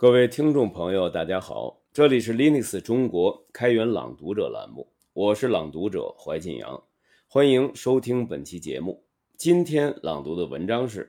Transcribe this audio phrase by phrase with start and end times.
[0.00, 6.80] 各位听众朋友，大家好，这里是 Linux 中国开源朗读者栏目，我是朗读者怀晋阳，
[7.26, 9.02] 欢迎收听本期节目。
[9.36, 11.04] 今天朗读的文章是《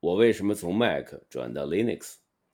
[0.00, 1.98] 我为什么从 Mac 转到 Linux》，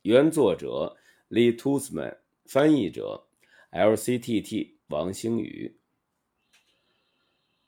[0.02, 0.94] 原作者
[1.30, 3.24] Lee Tuzman，翻译者
[3.72, 5.78] LCTT 王星宇。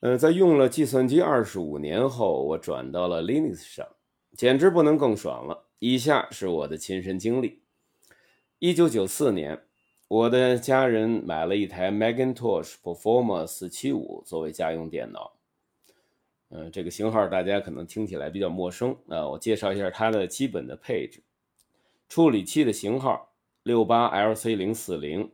[0.00, 3.89] 呃，在用了计算机二十五年后，我转到了 Linux 上，
[4.36, 5.68] 简直不能更爽了。
[5.79, 7.62] 以下是我的亲身经历。
[8.61, 9.62] 一九九四年，
[10.08, 15.39] 我的家人买了一台 Macintosh Performa 四七五作为家用电脑。
[16.48, 19.29] 嗯，这个型号大家可能听起来比较陌生啊。
[19.29, 21.22] 我介绍一下它的基本的配置：
[22.08, 25.31] 处理器的型号六八 LC 零四零，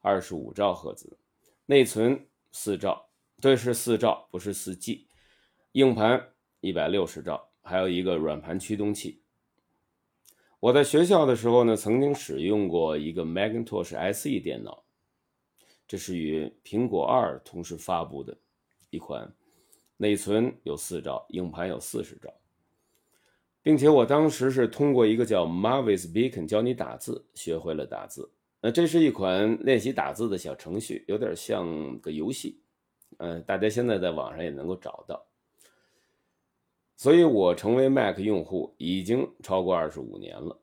[0.00, 1.18] 二十五兆赫兹，
[1.66, 3.10] 内存四兆，
[3.42, 5.06] 对，是四兆，不是四 G。
[5.72, 9.20] 硬盘一百六十兆，还有一个软盘驱动器。
[10.60, 14.82] 我在学校的时候呢，曾经使用过一个 Macintosh SE 电脑，
[15.86, 18.36] 这是与苹果二同时发布的
[18.90, 19.32] 一款，
[19.96, 22.34] 内存有四兆，硬盘有四十兆，
[23.62, 28.28] 并且我当时是通过一个叫 Marvis Beacon 教你打字，学会了打字。
[28.60, 32.60] 那这是一款练习打字的小程序，有点像个游戏，
[33.18, 35.24] 嗯，大家现在在网上也能够找到。
[36.98, 40.60] 所以，我成为 Mac 用户已经超过二十五年了。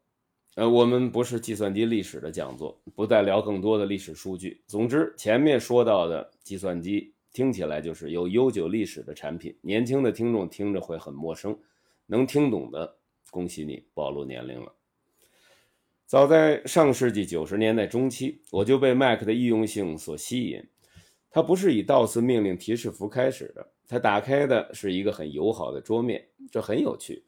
[0.55, 4.61] 呃，我们不是计算机历史的讲座，不再聊更多的历史数据。
[4.67, 11.57] 总之，前面说到的计算机听起来就是有悠久历史的产品，年轻的听众听着会很陌生。
[12.05, 12.97] 能听懂的，
[13.31, 14.73] 恭喜你暴露年龄了。
[16.05, 20.61] 早在上世纪九十年代中期，我就被 Mac 的易用性所吸引。
[21.31, 23.71] 它不是以 DOS 命令提示符开始的。
[23.87, 27.23] 它打开的是一个很友好的桌面，这很有趣。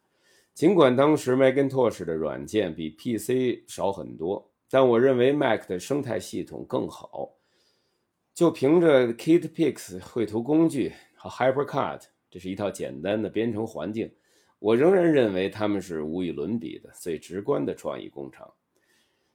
[0.53, 7.35] 尽管当时 Macintosh 的软件比 PC 少很多，但我认为 Mac 的生态系统更好。
[8.33, 14.11] 就凭着 KitPix 绘图工具和 HyperCut，这是一套简单的编程环境，
[14.59, 18.47] 我仍然认为它们是无与伦比的最直观的创意工厂。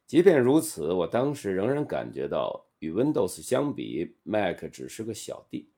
[0.07, 5.72] 即便如此，我当时仍然感觉到与 Windows 相比，Mac 只是个小弟。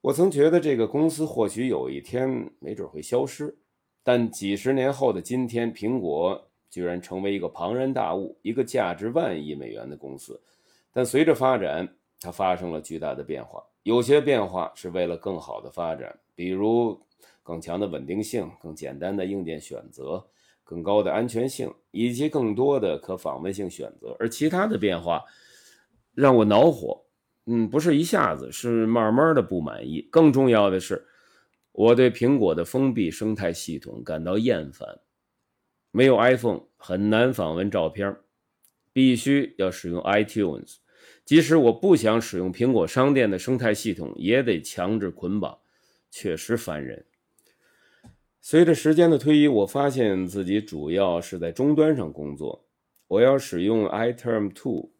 [0.00, 3.56] 我曾觉得这个公司或许有一天没准会消失，
[4.02, 10.38] 但几十年后的今天，苹果居然成为一个庞然大物，一个价值万亿美元的公司。
[10.92, 11.88] 但随着发展，
[12.20, 13.64] 它发生了巨大的变化。
[13.82, 17.00] 有些变化是为了更好的发展，比如
[17.42, 20.22] 更强的稳定性、更简单的硬件选择、
[20.62, 24.14] 更高的安全性以及更多的可访问性选择。
[24.18, 25.24] 而其他的变化
[26.14, 27.03] 让我恼火。
[27.46, 30.08] 嗯，不是一下子，是慢慢的不满意。
[30.10, 31.06] 更重要的是，
[31.72, 35.00] 我对苹果的封闭生态系统感到厌烦。
[35.90, 38.16] 没有 iPhone 很难访问照片，
[38.92, 40.76] 必须要使用 iTunes。
[41.24, 45.58] 即使我不想使用苹果商店的生态系统，也得强制捆绑，
[46.10, 47.04] 确实烦人。
[48.40, 52.66] 随着时间的推移，我发现自己主要是在终端上工作。
[53.06, 54.93] 我要使用 iTerm2。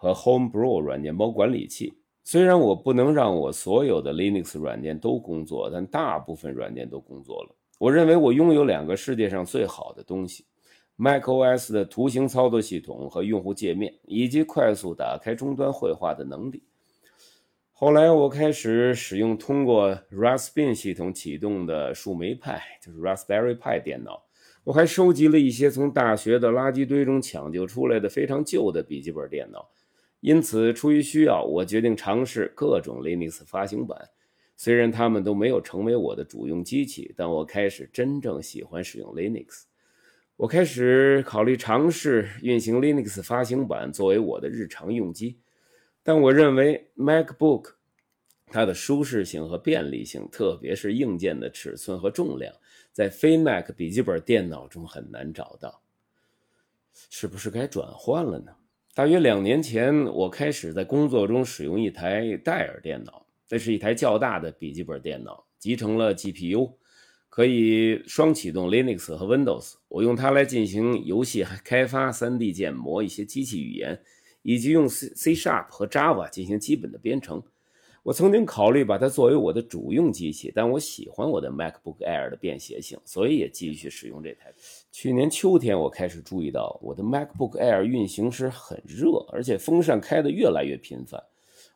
[0.00, 1.92] 和 Homebrew 软件包管理器，
[2.24, 7.54] 虽然我不能让我所有的 Linux 软件都工作，但大部分软件都工作了。
[7.78, 10.46] 我认为我拥有两个世界上最好的东西
[10.96, 16.62] ：macOS 的图形操作系统和用户界面，以及快速打开终端绘画的能力。
[17.72, 24.22] 后来我开始使用通过 Raspbian 系统启动的树莓派，就是 Raspberry Pi 电脑。
[24.64, 29.68] 我还收集了一些从大学的垃圾堆中抢救出来的非常旧的笔记本电脑。
[30.20, 34.10] 因此，出于需要，我决定尝试各种 Linux 发行版。
[34.54, 39.62] 虽然它们都没有成为我的主用机器，但我开始真正喜欢使用 Linux。
[40.36, 45.38] 我开始考虑尝试运行 Linux 发行版作为我的日常用机。
[46.02, 47.72] 但我认为 MacBook
[48.46, 52.54] 它的舒适性和便利性，特别是硬件的尺寸和重量，
[52.92, 55.82] 在非 Mac 笔记本电脑中很难找到。
[57.08, 58.52] 是不是该转换了呢？
[58.92, 63.24] 大约两年前，我开始在工作中使用一台戴尔电脑。
[63.46, 66.72] 这是一台较大的笔记本电脑，集成了 GPU，
[67.28, 69.74] 可以双启动 Linux 和 Windows。
[69.86, 74.02] 我用它来进行游戏开发、3D 建模、一些机器语言，
[74.42, 77.40] 以及用 C C Sharp 和 Java 进行基本的编程。
[78.02, 84.52] 我曾经考虑把它作为我的主用机器，但我喜欢我的 MacBook Air 的便携性，所以也继续使用这台。
[84.90, 91.22] 去年秋天，我开始注意到我的 MacBook Air 运行时很热，而且风扇开得越来越频繁。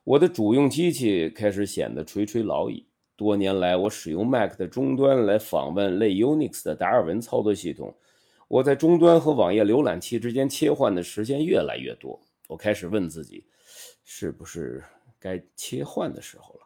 [0.03, 2.87] 我的主用机器开始显得垂垂老矣。
[3.17, 7.94] 多年来，我使用 Mac 的终端来访问类 Unix 的达尔文操作系统，
[8.49, 12.19] 我在终端和网页浏览器之间切换的时间越来越多，
[12.49, 13.44] 我开始问自己，
[14.05, 14.82] 是不是
[15.25, 16.61] 该切换的时候了？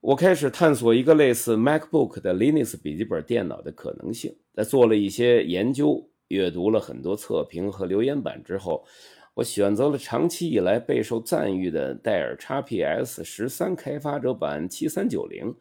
[0.00, 4.36] 我开始探索一个类似 MacBook 的 Linux 笔记本电脑的可能性。
[4.52, 8.84] 在做了一些研究、阅读了很多测评和留言板之后，
[9.32, 15.54] 我选择了长期以来备受赞誉的戴尔 XPS 十三开发者版七三九零，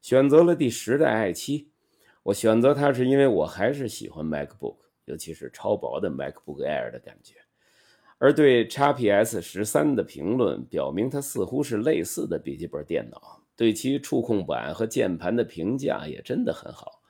[0.00, 1.66] 选择了第十代 i7。
[2.22, 4.76] 我选择它是因为我还是喜欢 MacBook，
[5.06, 7.34] 尤其是超薄的 MacBook Air 的感觉。
[8.18, 13.42] 而对 XPS 十三的评论表明，它似乎是类似的笔记本电脑。
[13.54, 17.02] 对其触控板和键盘的评价也真的很好。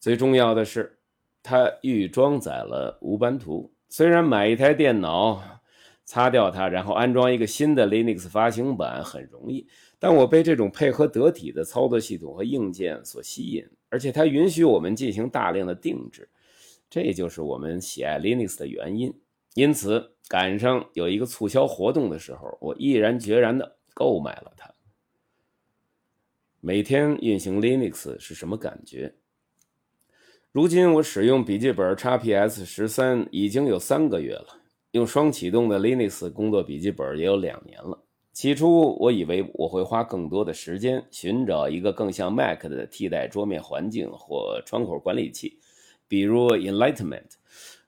[0.00, 0.98] 最重要的是，
[1.42, 3.72] 它预装载了无班图。
[3.88, 5.42] 虽然买一台电脑，
[6.04, 9.66] 擦掉它，然后安装一个新的 Linux 发行版很容易，
[9.98, 13.66] 但我被这种配合得体的操作系统和硬件所吸引。
[13.90, 16.28] 而且它允许我们进行大量的定制，
[16.88, 19.14] 这就是我们喜爱 Linux 的原因。
[19.54, 24.72] 因此，赶上有一个促销活动的时候，我毅然决然地购买了它。
[26.60, 29.14] 每天运行 Linux 是什么感觉？
[30.52, 34.60] 如今我使用笔记本 XPS 十三已经有三个月了，
[34.90, 38.02] 用双启动的 Linux 工作笔记本也有两年了。
[38.32, 45.58] 起初我以为我会花更多的时间寻找一个更像 Mac 的替代桌面环境或窗口管理器，
[46.06, 47.30] 比如 Enlightenment。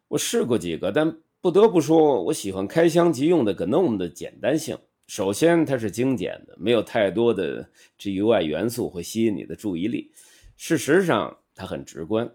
[0.09, 4.77] 我试过几个，但不得不说，我喜欢开箱即用的 GNOME 的简单性。
[5.07, 7.67] 首先，它是精简的，没有太多的
[7.99, 10.13] GUI 元素会吸引你的注意力。
[10.59, 12.31] 事实上，它很直观，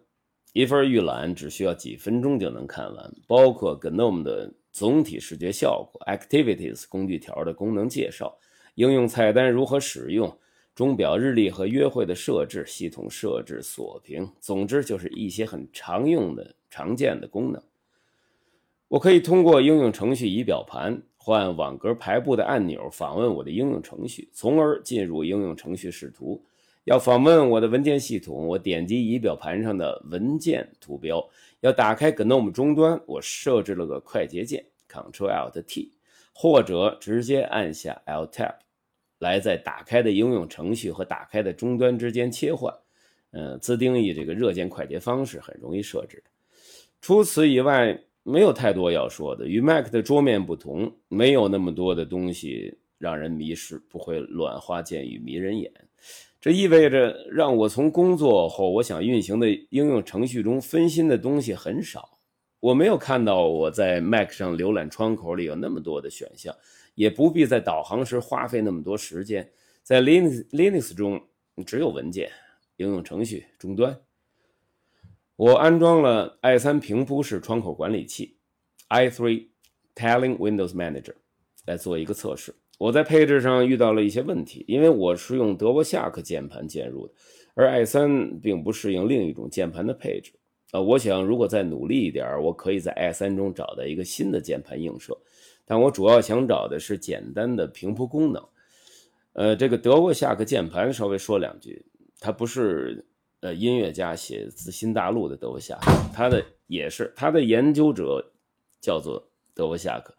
[0.53, 4.53] 一份预览只需要几分钟就能看完，包括 GNOME 的。
[4.71, 8.37] 总体视觉效果，Activities 工具条的功能介绍，
[8.73, 10.37] 应用菜单如何使用，
[10.75, 17.63] 钟表日历和约会的设置，系统设置锁屏，总之就是一些很常用的、常见的功能。
[18.87, 26.43] 我可以通过应用程序仪表盘换网格排布的按钮访问我的应用程序，从而进入应用程序视图。
[26.83, 31.27] 要访问我的文件系统，我点击仪表盘上的文件图标。
[31.61, 35.93] 要打开 GNOME 终端，我设置了个快捷键 Ctrl-Alt-T，
[36.31, 38.53] 或者直接按下 Alt-Tab，
[39.17, 42.71] 来在打开的应用程序和打开的终端之间切换。
[43.31, 46.23] 嗯，自定义这个热键快捷方式很容易设置。
[47.01, 49.47] 除此以外，没有太多要说的。
[49.47, 55.71] 与 Mac 的桌面不同，没有那么多的东西让人迷失，不会乱花渐欲迷人眼。
[56.41, 62.17] 这意味着让我从工作后我想运行的应用程序中分心的东西很少。
[62.59, 66.55] 我没有看到我在 Mac 上浏览窗口里有那么多的选项，
[66.95, 69.47] 也不必在导航时花费那么多时间。
[69.83, 71.21] 在 Linux Linux 中
[71.63, 72.31] 只有文件、
[72.77, 73.95] 应用程序、终端。
[75.37, 78.37] 我安装了 i3 平铺式窗口管理器
[78.87, 79.47] i3
[79.93, 81.13] telling Windows Manager
[81.65, 82.55] 来做一个测试。
[82.77, 87.13] 我在配置上遇到了一些问题，因为我是用德沃夏克键盘键入的，
[87.53, 90.31] 而 i3 并不适应另一种键盘的配置。
[90.71, 95.17] 呃，我想如果再努力一点，我可以在 i3 中找到一个新的键盘映射，
[95.65, 98.41] 但我主要想找的是简单的平铺功能。
[99.33, 101.85] 呃，这个德沃夏克键盘稍微说两句，
[102.21, 103.05] 它不是
[103.41, 108.33] 呃音乐家写自新大陆的德沃夏克，他的也是他的研究者
[108.81, 110.15] 叫做德沃夏克，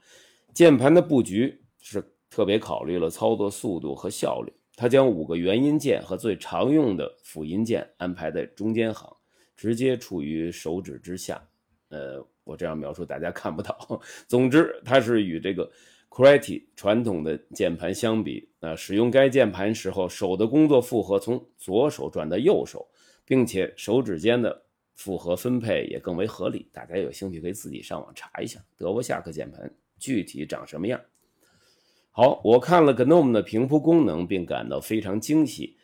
[0.53, 2.13] 键盘的布局是。
[2.29, 9.17] 特别考虑了操作速度和效率，他将五个元音键和最常用的辅音键安排在中间行，
[9.57, 11.41] 直接处于手指之下。
[11.89, 14.03] 呃，我这样描述大家看不到。
[14.27, 15.71] 总之，它是与这个
[16.11, 22.87] QWERTY 传统的键盘相比，啊，使用该键盘时候手的工作负荷从左手转到右手，
[23.27, 24.63] 并且手指间的
[24.95, 26.71] 负荷分配也更为合理。
[26.73, 30.99] 大家有兴趣可以自己上网查一下德沃夏克键盘具体长什么样。
[32.11, 35.77] 好，我看了 GNOME 的平铺功能，并感到非常惊喜。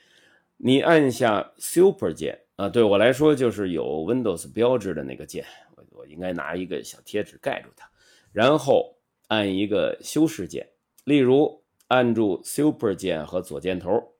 [0.57, 5.45] 你按下 Super 键啊，对我来说就是有 Windows 标志的那个键，
[5.77, 7.91] 我我应该拿一个小贴纸盖住它，
[8.33, 8.97] 然后
[9.27, 10.69] 按一个修饰键，
[11.05, 14.12] 例如按住 Super 键和左箭头，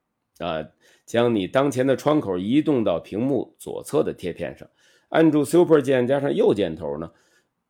[0.43, 0.67] 啊，
[1.07, 4.69] 将你当前的窗口移动到屏幕左侧的贴片上。
[5.09, 7.11] 按住 Super 键加上右箭头呢，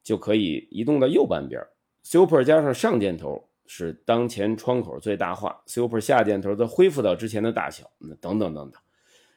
[0.02, 1.60] 就可以移动到右半边。
[2.02, 3.48] Super 加上上箭头。
[3.64, 8.78] 使当前窗口最大化，Super 下箭头则恢复到之前的大小，那等等等等。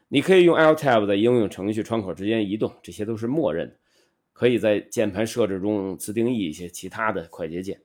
[0.09, 3.75] 你可以用 Alt-Tab 在应用程序窗口之间移动，这些都是默认的。
[4.33, 7.79] 可以在键盘设置中自定义一些其他的快捷键。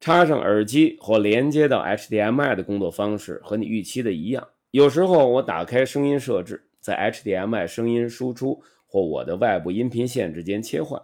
[0.00, 4.48] 插上耳机或连接到 HDMI 的工作方式和你预期的一样。
[4.72, 11.00] 有时候我打开声音设置，在 HDMI 声音输出或我的外部音频线之间切换，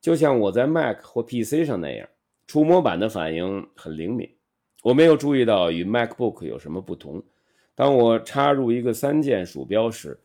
[0.00, 2.08] 就像我在 Mac 或 PC 上那样。
[2.46, 4.28] 触摸板的反应很灵敏，
[4.82, 7.22] 我没有注意到与 MacBook 有什么不同。
[7.74, 10.18] 当我插入一个三键鼠标时，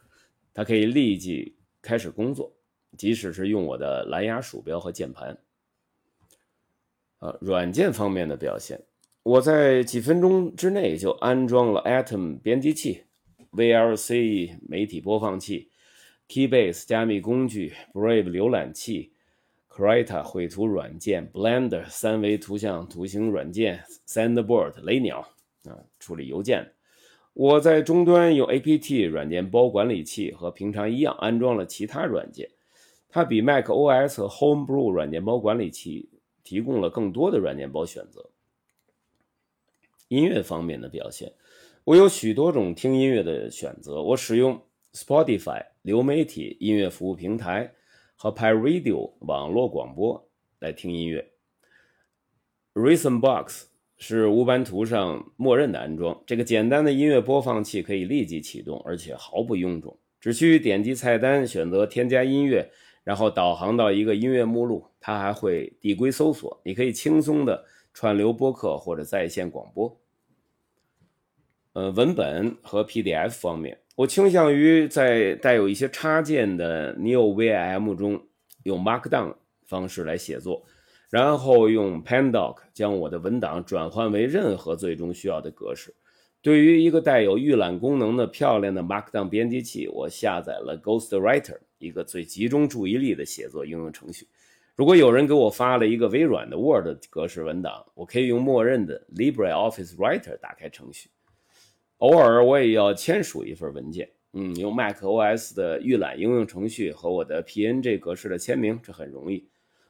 [0.53, 2.51] 它可以立即开始工作，
[2.97, 5.37] 即使是用我的蓝牙鼠标和键盘。
[7.19, 8.81] 呃，软件方面的表现，
[9.25, 13.05] 我在几分钟之内就安装了 Atom 编辑器、
[13.53, 15.71] VLC 媒体播放器、
[16.29, 19.13] Keybase 加密工具、Brave 浏览器。
[19.67, 25.27] Krita 绘图软件、Blender 三维图像图形软件、Sandboard 雷鸟
[25.63, 26.73] 啊，处理邮件。
[27.33, 32.51] 我在终端用 apt 软件包管理器和平常一样安装了其他软件。
[33.09, 36.09] 它比 Mac OS 和 Homebrew 软件包管理器
[36.43, 38.29] 提供了更多的软件包选择。
[40.15, 41.31] 音乐方面的表现，
[41.83, 44.01] 我有许多种听音乐的选择。
[44.01, 44.61] 我使用
[44.93, 47.73] Spotify 流媒体音乐服务平台。
[48.17, 50.29] 和 PyRadio 网络广播
[50.59, 51.33] 来听音乐。
[52.73, 53.63] RhythmBox
[53.97, 56.23] 是无班图上默认的安装。
[56.25, 62.71] 这个简单的音乐播放器可以立即启动，而且毫不臃肿，只需点击菜单选择添加音乐，
[63.03, 64.85] 然后导航到一个音乐目录。
[65.01, 69.93] 它还会递归搜索，你可以轻松的串流播客或者在线广播。
[71.75, 73.77] 呃，文本和 PDF 方面。
[73.97, 78.27] 我倾向于在带有一些插件的 NeoVM 中
[78.63, 79.35] 用 Markdown
[79.67, 80.65] 方式来写作，
[81.09, 85.93] 然后用 Pandoc 将我的文档转换为任何最终需要的格式。
[86.41, 94.25] 对于一个带有预览功能的漂亮的 Markdown 编辑器，我下载了 Ghostwriter，一个最集中注意力的写作应用程序。
[94.77, 101.09] 如果有人给我发了一个微软的 Word 格式文档，我可以用默认的 LibreOffice Writer 打开程序。
[101.99, 109.47] 偶尔我也要签署一份文件，嗯，用 Mac OS 的预览应用程序和我的 PNG 格式的签名，这很容易。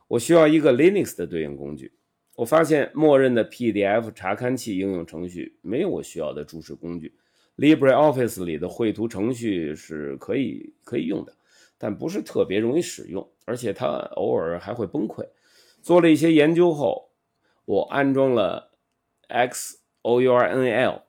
[0.07, 1.93] 我需要一个 Linux 的对应工具。
[2.35, 7.15] 我发现默认的 PDF 查看器应用程序没有我需要的注释工具。
[7.57, 11.33] LibreOffice 里的绘图程序是可以可以用的，
[11.77, 15.25] 但不是特别容易使用，而且它偶尔还会崩溃。
[15.81, 17.09] 做了一些研究后，
[17.63, 18.74] 我安装了
[19.29, 21.04] Xournl。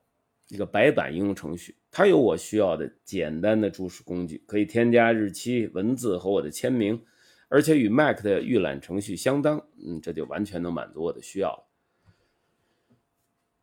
[0.48, 7.02] 一个白板应用程序，它有我需要的简单的注释工具，可以添加日期、文字和我的签名，
[7.48, 9.66] 而且与 Mac 的预览程序相当。
[9.84, 11.64] 嗯，这就完全能满足我的需要了。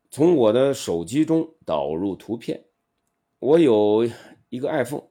[0.09, 2.65] 从我的手机中导入图片，
[3.39, 4.07] 我有
[4.49, 5.07] 一个 iPhone，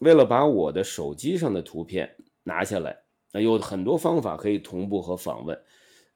[0.00, 2.96] 为了把我的手机上的图片拿下来，
[3.32, 5.60] 那有很多方法可以同步和访问。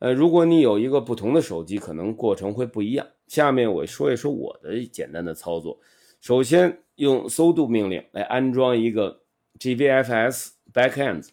[0.02, 3.06] 呃，如果你有一个不同的手机，可能过程会不一样。
[3.28, 5.78] 下面我说一说我的简单的操作。
[6.20, 9.22] 首先用 sudo 命令来安装一个
[9.60, 11.28] GVFS backend。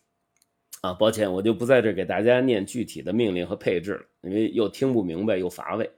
[0.81, 5.89] 啊，抱歉，我就不在这给大家念具体的命令和配置了，因为又听不明白又乏味。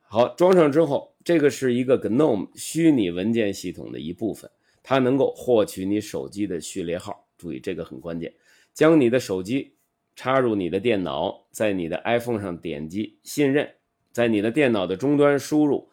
[0.00, 4.50] 好，装上之后，这个是一个 GNOME 虚拟文件系统的一部分，
[4.82, 7.26] 它能够获取你手机的序列号。
[7.36, 8.32] 注意，这个很关键。
[8.72, 9.73] 将你的手机。
[10.16, 13.74] 插入你的电脑，在你的 iPhone 上点击“信任”，
[14.12, 15.90] 在你的电脑的终端输入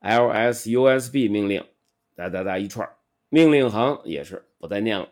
[0.00, 1.64] “lsusb” 命令，
[2.16, 2.88] 哒哒哒一串，
[3.28, 5.08] 命令行也是不再念了。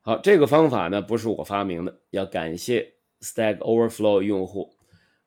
[0.00, 4.74] 好，这个方法呢不是我发明的，要感谢 Stack Overflow 用户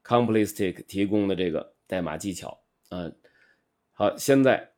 [0.03, 2.59] Complistic 提供的这个代码技巧。
[2.89, 3.15] 嗯，
[3.93, 4.71] 好，现在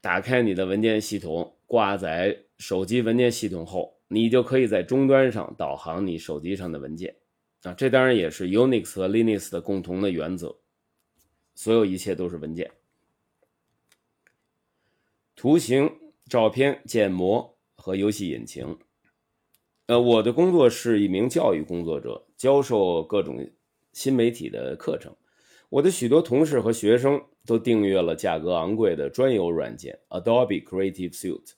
[0.00, 3.94] 打开你的文件系统，挂载手机文件系统后。
[4.14, 7.16] 你就可以在终端上导航你手机上的文件，
[7.62, 10.56] 啊，这当然也是 Unix 和 Linux 的共同的原则。
[11.56, 12.70] 所有一切都是文件、
[15.34, 15.90] 图形、
[16.28, 18.78] 照片、建模和游戏引擎。
[19.86, 23.50] 呃，我的工作是一名教育工作者，教授各种
[23.92, 25.14] 新媒体的课程。
[25.68, 31.52] 我的许多同事和学生都订阅了价格昂贵的专有软件 Adobe Creative Suite。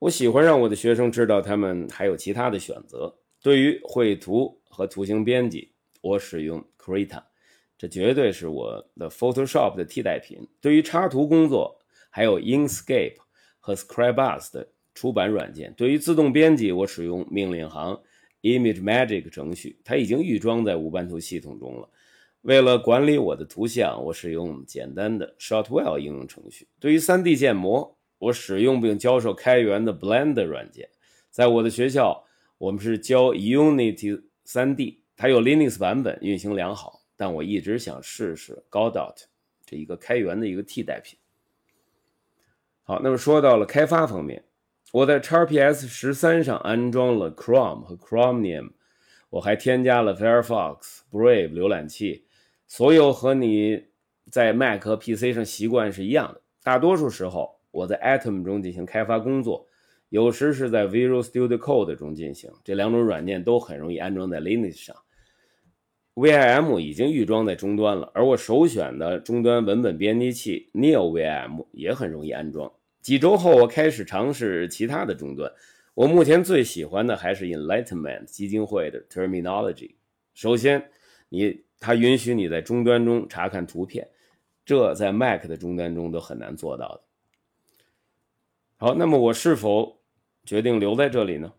[0.00, 3.14] 我喜欢让我的学生知道，他们还有其他的选择。
[3.42, 7.22] 对于绘图和图形编辑，我使用 Krita，
[7.76, 10.38] 这绝对是我的 Photoshop 的替代品。
[10.58, 11.78] 对于插图工作，
[12.08, 13.16] 还有 Inkscape
[13.58, 15.74] 和 Scribus 的出版软件。
[15.76, 18.00] 对于自动编辑，我使用命令行
[18.40, 21.86] Image Magic 程序，它已经预装在无版图系统中了。
[22.40, 26.66] 为了管理我的图像，我使用简单的 Shotwell 应用程序。
[26.78, 30.88] 对于 3D 建模，我使用并教授开源的 Blender 软件，
[31.30, 32.24] 在我的学校，
[32.58, 37.00] 我们是教 Unity 3D，它有 Linux 版本，运行良好。
[37.16, 39.14] 但我一直想试试 Godot
[39.66, 41.18] 这一个开源的一个替代品。
[42.82, 44.44] 好，那么说到了开发方面，
[44.92, 48.70] 我在 XPS 十三上安装了 Chrome 和 Chromium，
[49.28, 52.26] 我还添加了 Firefox、Brave 浏览器。
[52.66, 53.88] 所有和你
[54.30, 56.40] 在 Mac 和 PC 上习惯是一样的。
[56.62, 59.66] 大多数时候，我在 Atom 中进行开发工作，
[60.08, 62.50] 有时是在 Visual Studio Code 中进行。
[62.64, 64.96] 这两种软件都很容易安装在 Linux 上。
[66.14, 72.70] Vim 已经预装在终端了，而我首选的终端文本编辑器 NeoVim 也很容易安装。
[73.00, 75.50] 几周后，我开始尝试其他的终端。
[75.94, 79.94] 我目前最喜欢的还是 Enlightenment 基金会的 Terminology。
[80.34, 80.90] 首先，
[81.28, 84.06] 你它允许你在终端中查看图片，
[84.66, 87.02] 这在 Mac 的终端中都很难做到的。
[88.82, 90.00] 好，那么我是否
[90.46, 91.52] 决定留在这里呢？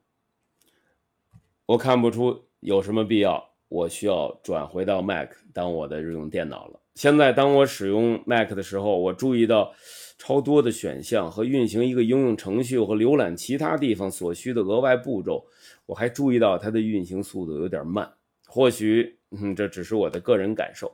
[1.67, 3.47] 我看不出有什么必要。
[3.69, 6.79] 我需要转回到 Mac 当我的日用电脑了。
[6.95, 9.71] 现在，当我使用 Mac 的时候，我注意到
[10.17, 15.45] 超多的选项和运行一个应用程序和浏览其他地方所需的额外步骤。
[15.85, 18.11] 我还注意到它的运行速度有点慢，
[18.47, 20.91] 或许嗯，这只是我的个人感受。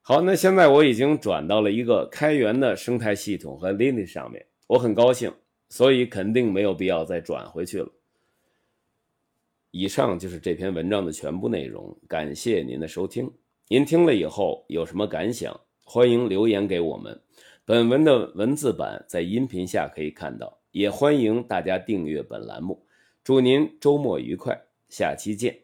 [0.00, 5.30] 好，那现在我已经转到了一个开源的生态系统和 Linux 上面，我很高兴，
[5.68, 7.88] 所以肯定没有必要再转回去了。
[9.70, 13.30] 以上就是这篇文章的全部内容，感谢您的收听。
[13.68, 15.60] 您听了以后有什么感想？
[15.84, 17.20] 欢迎留言给我们。
[17.64, 22.86] 本文的文字版在音频下可以看到，也欢迎大家订阅本栏目。
[23.22, 24.58] 祝您周末愉快，
[24.88, 25.54] 下期见。